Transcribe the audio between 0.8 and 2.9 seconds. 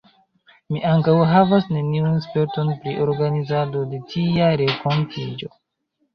ankaŭ havas neniun sperton